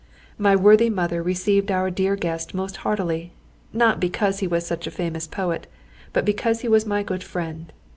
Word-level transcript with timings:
My 0.39 0.55
worthy 0.55 0.89
mother 0.89 1.21
received 1.21 1.69
our 1.69 1.91
dear 1.91 2.15
guest 2.15 2.55
most 2.55 2.77
heartily, 2.77 3.33
not 3.71 3.99
because 3.99 4.39
he 4.39 4.47
was 4.47 4.65
such 4.65 4.87
a 4.87 4.89
famous 4.89 5.27
poet, 5.27 5.67
but 6.11 6.25
because 6.25 6.61
he 6.61 6.67
was 6.67 6.87
my 6.87 7.03
good 7.03 7.23
friend. 7.23 7.71